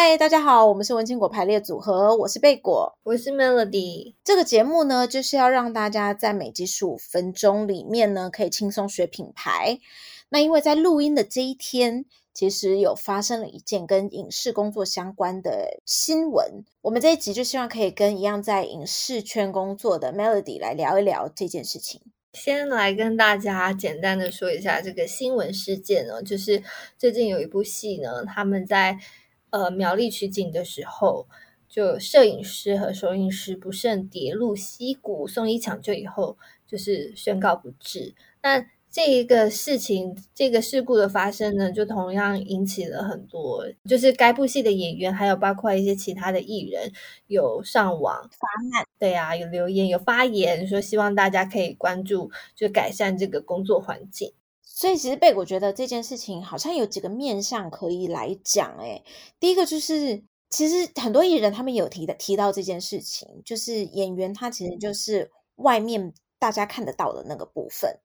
[0.00, 4.14] 嗨，大家好，我们是文青果排列组合，我是贝果，我是 Melody。
[4.22, 9.80] 这个节目呢，就是要让大家在每集十五分钟里面呢，可以轻松学品牌。
[10.28, 22.00] 那因为在录音的这一天，其实有发生了一件跟影视工作相关的新闻，我们这一集就希望可以跟一样在影视圈工作的 Melody 来聊一聊这件事情。
[22.34, 26.62] 先来跟大家简单的说一下这个新闻事件呢，就是
[26.96, 28.96] 最近有一部戏呢，他们在
[29.50, 31.26] 呃苗栗取景的时候，
[31.68, 38.14] 就摄影师和收音师不慎跌入溪谷，送医抢救以后，就是宣告不治。
[38.42, 46.90] 那这一个事情，这个事故的发生呢，就同样引起了很多，就是该部戏的演员，还有包括一些其他的艺人，
[47.26, 54.32] 有上网发难，对啊，有留言，有发言，说希望大家可以关注，就改善这个工作环境。
[54.78, 58.76] 所以，其实贝果觉得这件事情好像有几个面向可以来讲。
[58.78, 59.02] 诶，
[59.40, 67.98] 第一个就是，其实很多艺人他们有提的提到这件事情，就是演员他其实就是外面大家看得到的那个部分。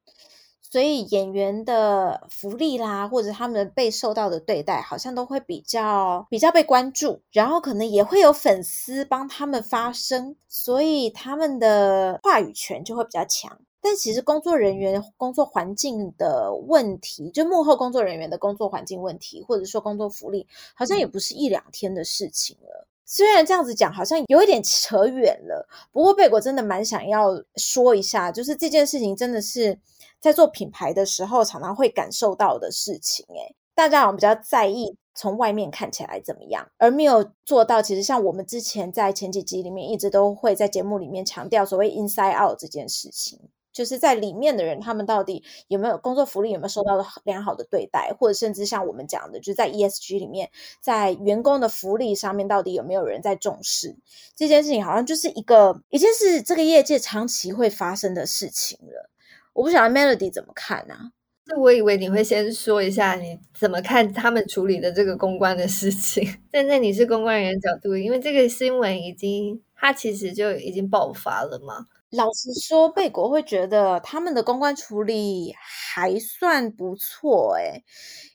[0.64, 13.60] 所以演员的福利啦，或者他们被受到的对待，好像都会比较比较被关注，然后可能也会有粉丝帮他们发声，所以他们的话语权就会比较强。
[13.84, 22.88] 但其实工作人员工作环境的问题，就幕后工作人员的工作环境问题，或者说工作福利，好像也不是一两天的事情了。
[23.06, 29.78] 虽然这样子讲，好像有一点扯远了，不过贝果真的蛮想要说一下，就是这件事情真的是。
[30.20, 37.82] 在做品牌的时候，常常会感受到的事情，诶，大家好像比较在意从外面看起来怎么样，而没有做到。
[37.82, 43.38] 其实像我们之前在前几集里面，一直都会在节目里面强调所谓 inside out 这件事情，
[43.74, 53.98] 就是在里面的人，他们到底有没有工作福利，有没有受到良好的对待，或者甚至像我们讲的，就是在 ESG 里面，在员工的福利上面，到底有没有人在重视
[54.36, 54.86] 这件事情？
[54.86, 59.10] 好像就是一个已经是这个业界长期会发生的事情了。
[59.54, 60.80] 我不晓得 Melody 怎么看？
[60.92, 61.12] 啊？
[61.46, 66.26] 那我以为你会先说一下你怎么看他们处理的这个公关的事情。
[66.54, 71.88] 站在你是公关人员角度，因为这个新闻已经，它其实就已经爆发了嘛。
[72.16, 77.84] 老实说，贝果会觉得他们的公关处理还算不错，诶，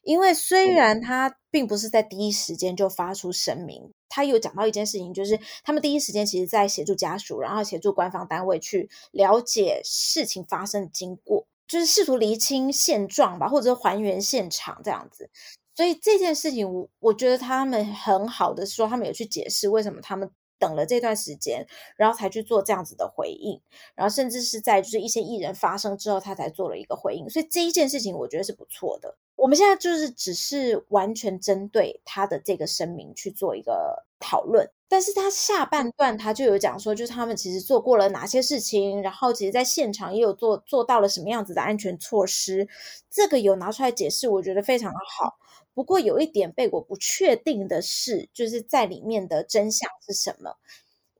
[0.02, 15.30] 因为虽然他并不是在第一时间就发出声明，他有讲到一件事情，就是他们第一时间其实在协助家属，然后协助官方单位去了解事情发生的经过，就是试图厘清现状吧，或者是还原现场这样子。
[15.76, 20.28] 所以这件事情，我我觉得他们很好的说，他们有去解释为什么他们。
[20.58, 23.60] 等了这段时间，然后才去做这样子的回应，
[23.94, 27.28] 然后甚至是在就是一些艺人发声之后，他才做了一个回应。
[27.30, 29.16] 所以这一件事情，我觉得是不错的。
[29.36, 42.66] 我们现在就是只是完全针对他的这个声明去做一个讨论，但是他下半段他就有讲说，就是他们其实做过了哪些事情，然后其实在现场也有做做到了什么样子的安全措施，
[43.08, 45.38] 这个有拿出来解释，我觉得非常的好。
[45.78, 50.56] 不过有一点被我不确定的是，就是在里面的真相是什么？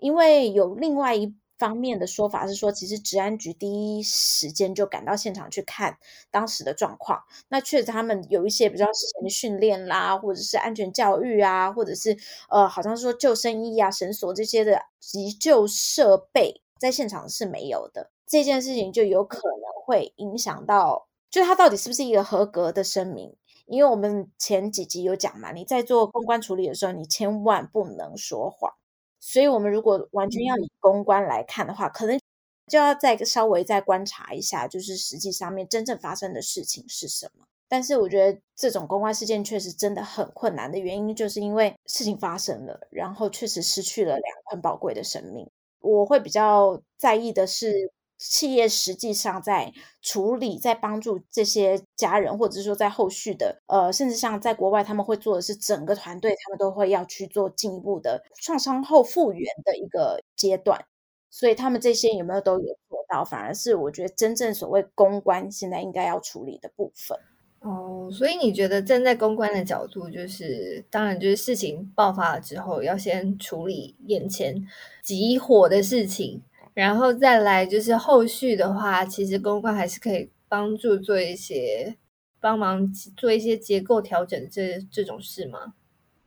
[0.01, 5.97] 因为有另外一方面的说法是说，其实治安局第一时间就赶到现场去看
[6.33, 7.23] 当时的状况。
[7.47, 12.19] 那确实他们有一些比较事前的训练啦，或者是安全教育啊，或者是
[12.51, 18.11] 呃，好像说救生衣啊、绳索这些的急救设备在现场是没有的。
[18.27, 23.37] 这件事情就有可能会影响到，就他到底是不是一个合格的声明？
[23.69, 28.73] 因为我们前几集有讲嘛，你在做公关处理的时候，你千万不能说谎。
[29.21, 32.19] 所以，我们如果完全要以公关来看的话，可能
[32.67, 37.47] 就要再稍微再观察一下，就是实际上面真正发生的事情是什么。
[37.69, 45.51] 但是，我觉得这种公关事件确实真的很困难的原因，就是因为事情发生了，然后确实失去了两个很宝贵的生命。
[45.81, 47.93] 我会比较在意的是。
[48.19, 49.73] 企业实际上在
[50.03, 60.85] 处理，在帮助这些家人，或者是说在后续的，呃，甚至像在国外，他们会做的是整个团队，他们都会要去做进一步的创伤后复原的一个阶段。
[61.31, 63.25] 所以他们这些有没有都有做到？
[63.25, 67.17] 反而是我觉得真正所谓公关现在应该要处理的部分。
[67.61, 74.67] 哦，所以你觉得站在公关的角度，就是当然就是事情爆发了之后，要先处理眼前
[75.03, 76.43] 急火的事情。
[76.79, 81.97] 然后再来就是后续的话，其实公关还是可以帮助做一些
[82.39, 85.75] 帮忙做一些结构调整这这种事吗？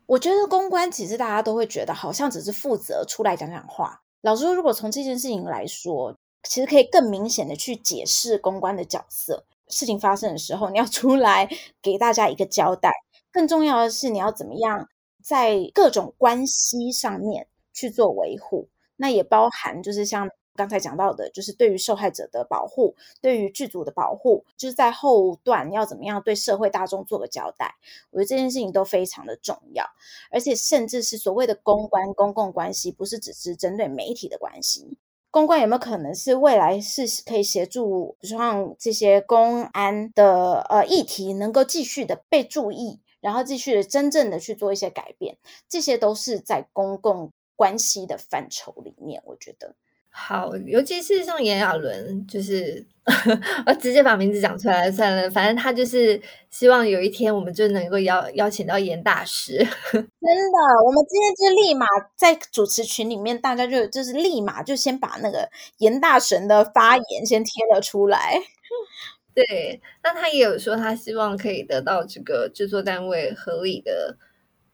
[0.08, 4.02] 我觉得公关其实大家都会觉得好像只是负责出来讲讲话。
[4.24, 6.14] 老实说，如果从这件事情来说，
[6.44, 9.46] 其实可以更明显的去解释公关的角色。
[9.70, 11.48] 事情发生的时候，你要出来
[11.82, 12.92] 给大家一个交代。
[13.32, 14.90] 更重要的是，你要怎么样
[15.24, 27.76] 在各种关系上面去做维护，那也包含就是像刚才讲到的，就是对于受害者的保护，对于剧组的保护，就是在后段要怎么样对社会大众做个交代。
[28.12, 29.86] 我觉得这件事情都非常的重要，
[30.30, 34.98] 而且甚至是所谓的公关、公共关系，不是只是针对媒体的关系。
[35.32, 45.38] 公关有没有可能是未来是可以协助，比如说像这些公安的呃议题能够继续的被注意，然后继续的真正的去做一些改变，
[45.70, 49.76] 这些都是在公共关系的范畴里面，我觉得。
[50.14, 52.86] 好，尤其是像炎亚纶，就是
[53.66, 55.30] 我直接把名字讲出来算了。
[55.32, 59.58] 反正他就是希望有一天我们就能够邀邀请到严大师。
[59.92, 61.86] 真的，我们今天就立马
[62.18, 68.42] 在主持群里面，大家就就是立马就先把那个严大神的发言先贴了出来。
[69.34, 74.18] 对，那他也有说，他希望可以得到这个制作单位合理的。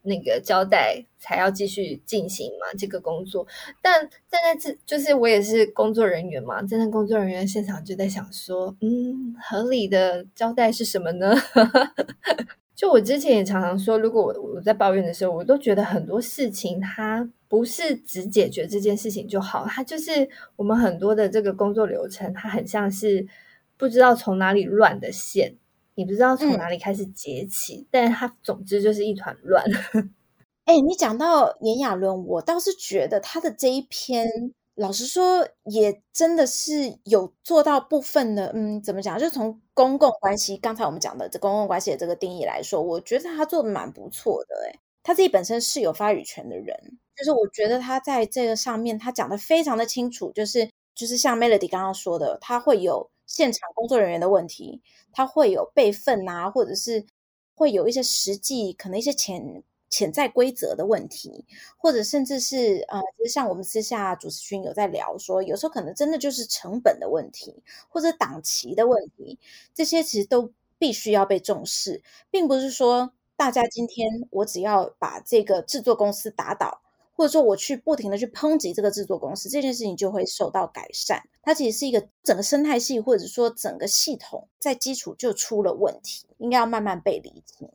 [0.07, 3.45] 那个交代才要继续进行嘛，这个工作。
[3.81, 11.35] 但站在这，就是我也是工作人员嘛，站在工作人员现场就在想说，嗯，合理的交代是什么呢？
[12.73, 23.27] 就我之前也常常说，如果我我在抱怨的时候，我都觉得很多事情它不是只解决这件事情就好，它就是我们很多的这个工作流程，它很像是
[23.77, 25.55] 不知道从哪里乱的线。
[25.97, 29.65] 你不知道从哪里开始结起，嗯、但是它总之就是一团乱。
[30.65, 34.29] 哎、欸，你讲到炎亚纶，我倒是觉得他的这一篇，
[34.75, 38.51] 老实说，也真的是有做到部分的。
[38.53, 39.17] 嗯，怎么讲？
[39.17, 44.69] 就从公共关系，刚才我们讲的这公共关系的这个定义来说，我觉得他做的蛮不错的、欸。
[44.69, 46.77] 哎，他自己本身是有发语权的人，
[47.15, 53.09] 就是我觉得他在这个上面，他讲的非常的清楚，就是就是像 Melody 刚刚说的，他会有。
[53.27, 54.81] 现场工作人员的问题，
[55.11, 57.05] 他会有备份啊，或者是
[57.53, 61.45] 会有一些实际可能一些潜潜在规则的问题，
[61.77, 69.37] 或者甚至是呃，其实像我们私下主持群有在聊说，有时候可能真的就是成本的问题，或者档期的问题，
[69.73, 72.01] 这些其实都必须要被重视，
[72.31, 76.81] 并不是说大家今天我只要把这个制作公司打倒。
[77.17, 81.23] 或者说我去不停的去抨击这个制作公司，这件事情就会受到改善。
[81.41, 87.67] 它其实是一个整个生态系，或者说整个系统在基础就出了问题，应该要慢慢被理清。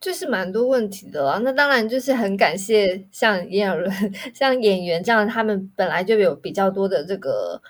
[0.00, 1.38] 就是蛮多问题的啦。
[1.44, 3.90] 那当然就是很感谢像炎亚纶、
[4.34, 7.60] 像演员这样，他们本来就有比较多的这个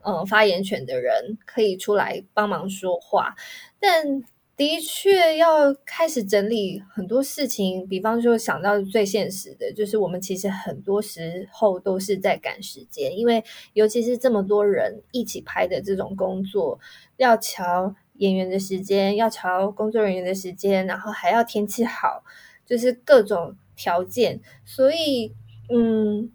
[0.00, 3.36] 呃发言权的人，可以出来帮忙说话，
[3.78, 4.24] 但。
[4.56, 13.42] 的确要开始整理很多事情，比方说想到最现实的，就是我们其实很多时候都是在赶时间，因为
[13.72, 16.78] 尤其是这么多人一起拍的这种工作，
[17.16, 22.22] 要瞧演员的时间，要瞧工作人员的时间，然后还要天气好，
[22.64, 24.40] 就是各种条件。
[24.64, 25.32] 所以，
[25.68, 26.30] 嗯，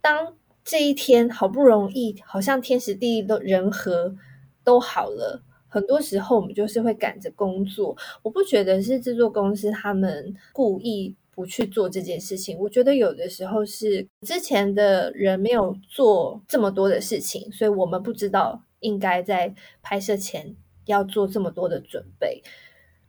[0.00, 0.34] 当
[0.64, 4.16] 这一天好不容易，好像天时地利都人和
[4.64, 5.44] 都好了。
[5.70, 12.58] 很多时候我们就是会赶着工作，我不觉得是制作公司他们故意不去做这件事情。
[12.58, 20.54] 我觉得有的时候是之前的人没有做这么多的事情，所以我们不知道应该在拍摄前
[20.86, 22.42] 要做这么多的准备。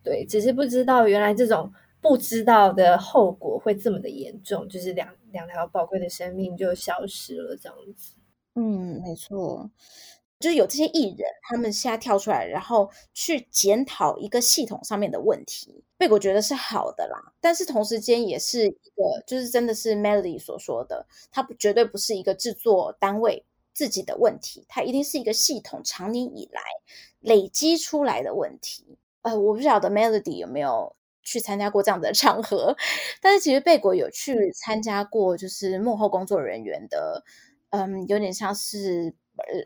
[0.03, 8.13] 对，只是不知道原来这种不知道的后果会这么的严重，就是两两条宝贵的生命就消失了这样子。
[8.55, 9.69] 嗯，没错。
[10.41, 17.33] 就是有这些艺人，他们现在跳出来，然后去检讨一个系统上面的问题，贝果觉得是好的啦。
[17.39, 26.61] 但是同时间也是一个，就是真的是 Melody 所说的，它不绝对不是一个制作单位自己的问题，它一定是一个系统长年以来
[27.19, 28.97] 累积出来的问题。
[29.21, 32.75] 呃，我不晓得 Melody 有没有去参加过这样的场合，
[33.21, 37.23] 但是其实贝果有去参加过，就是幕后工作人员的，
[37.69, 39.13] 嗯，有点像是。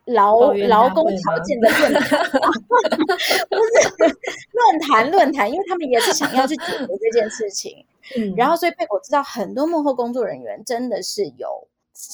[0.05, 2.20] 劳劳工条件的论坛，
[3.50, 4.15] 不是
[4.51, 7.86] 论坛论坛，因为他们也是想要去解决这件事情。
[8.17, 11.67] 嗯，然后所以贝果知道很多幕后工作人员真的是有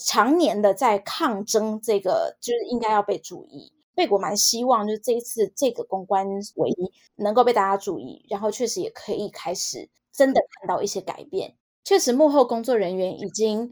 [0.08, 3.72] 常年的在抗争，这个就是应该要被注意。
[3.94, 11.56] 贝果蛮希望就是这一次这个公关唯一能够被大家注意，然后确实也可以开始真的看到一些改变。
[11.84, 13.72] 确实幕后工作人员已经。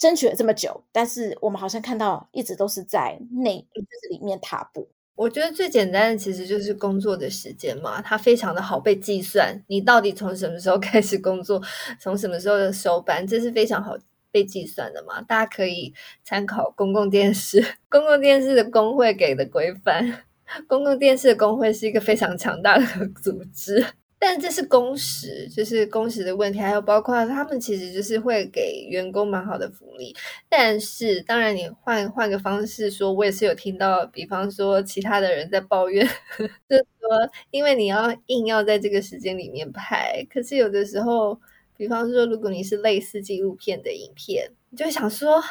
[0.00, 4.88] 争取了这么久，但是我们好像看到一直都是在内，就是里面踏步。
[5.14, 9.62] 我觉得最简单的其实就是工作的时间嘛，它非常的好被计算。
[9.68, 11.60] 你到底从什么时候 开始工作，
[12.00, 13.94] 从什么时候的收班，这是非常好
[14.30, 15.20] 被计算的嘛。
[15.20, 15.92] 大家可以
[16.24, 20.22] 参考公共电视，公共电视的工会给的规范。
[20.66, 22.84] 公共电视的工会是一个非常强大的
[23.22, 23.84] 组织。
[24.22, 30.14] 但这是工时，就是工时的问题，还有包括他们其实就是会给员工蛮好的福利。
[30.46, 36.06] 但是当然，你换换个方式说，我也是有听到，比方说其他的人在抱怨，
[36.68, 37.08] 就是说，
[37.50, 41.40] 因为你要硬要在这个时间里面拍，可是有的时候，
[41.74, 45.42] 比方说如果你是类似纪录片的影片，你就想说，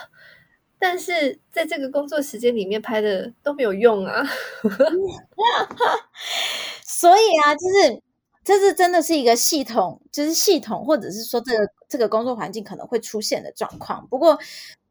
[0.77, 4.23] 但是在这个工作时间里面拍的都没有用啊。
[6.85, 8.01] 所以啊，就是。
[8.49, 14.07] 这是真的是一个系统，就是系统，或者是说这个这个工作环境可能会出现的状况。
[14.07, 14.39] 不过，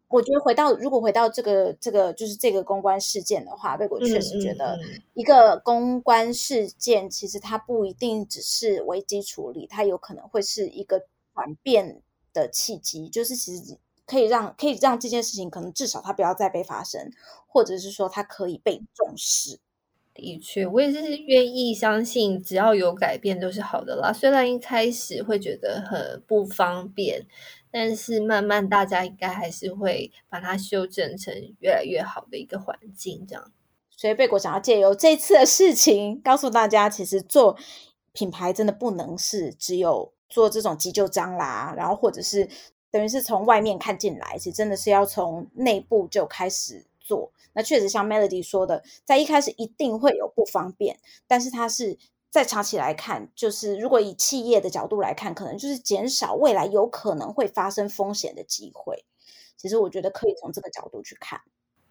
[0.06, 4.78] 我觉得回到如果回到这个这个就是这个公关事件的话，贝果确实觉得
[5.14, 11.00] 一个公关事件其实它不一定只是危机处理，它有可能会是一个
[11.34, 12.00] 转变
[12.32, 17.10] 的契机，就是其实可以让可以让这件事情可能至少它不要再被发生，
[17.48, 19.58] 或者是说它可以被重视。
[20.18, 24.12] 的确，我也是愿意相信，只要有改变都是好的啦。
[24.12, 27.24] 虽然一开始会觉得很不方便，
[27.70, 33.24] 但是慢慢大家应该还是会把它修正成越来越好的一个环境。
[33.28, 33.52] 这样，
[33.96, 37.56] 所以贝果想要借由这次的事情，告诉大家，其实做
[38.12, 42.48] 品牌真的不能是只有做这种急救章啦，然后或者是
[42.90, 47.32] 等于是从外面看进来，其实真的是要从内部就开始做。
[47.54, 51.98] 那确实像 Melody 说的，在一开始一定会有不方便，但是它是
[52.30, 59.04] 在长期来看，就是如果以企业的角度来看，可能就是减少未来有可能会发生风险的机会。
[59.56, 61.40] 其实我觉得可以从这个角度去看。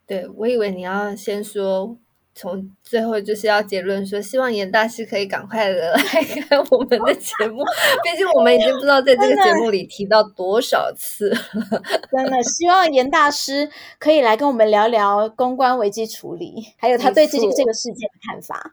[0.06, 1.98] 对，我以为你要先说。
[2.38, 7.64] 从最后就是要结论说，希望严大师可以赶快的 来看我们的节目。
[8.04, 11.38] 毕竟我们已经不知道在这个节目里提到多少次了。
[12.14, 13.68] 真的希望严大师
[13.98, 18.72] 可以来跟我们聊聊公关危机处理，还有他对这个这个事件的看法。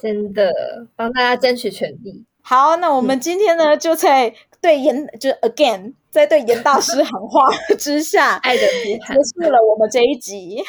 [0.00, 0.52] 真的
[0.94, 2.24] 帮大家争取权利。
[2.42, 10.62] 好，那我们今天呢，就在对严，就 again 在对严大师喊话之下，爱的结束了我们这一集。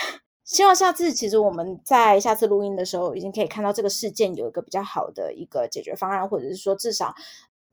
[0.46, 7.14] 希望下次，其实我们在下次录音的时候，已经可以看到这个事件有一个比较好的一个解决方案，或者是说，至少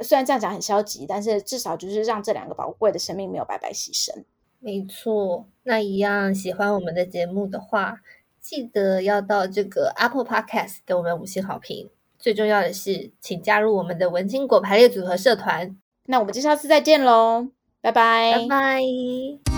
[0.00, 4.24] 虽然这样讲很消极，但是至少就是让这两个宝贵的生命没有白白牺牲。
[4.58, 7.98] 没错，那一样喜欢我们的节目的话，
[8.40, 11.90] 记得要到这个 Apple Podcast 给我们五星好评。
[12.18, 15.76] 最重要的是，请加入我们的文青果排列组合社团。
[16.06, 17.48] 那我们就下次再见喽，
[17.82, 19.51] 拜拜，拜拜。